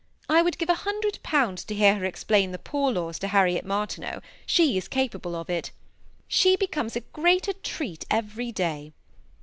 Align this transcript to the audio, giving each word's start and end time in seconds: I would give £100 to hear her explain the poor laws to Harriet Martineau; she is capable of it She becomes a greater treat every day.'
I 0.27 0.41
would 0.41 0.57
give 0.57 0.67
£100 0.67 1.65
to 1.67 1.75
hear 1.75 1.93
her 1.93 2.05
explain 2.05 2.51
the 2.51 2.57
poor 2.57 2.91
laws 2.91 3.19
to 3.19 3.27
Harriet 3.27 3.63
Martineau; 3.63 4.19
she 4.47 4.75
is 4.75 4.87
capable 4.87 5.35
of 5.35 5.47
it 5.47 5.69
She 6.27 6.55
becomes 6.55 6.95
a 6.95 7.01
greater 7.01 7.53
treat 7.53 8.03
every 8.09 8.51
day.' 8.51 8.93